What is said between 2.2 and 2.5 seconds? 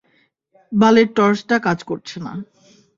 না।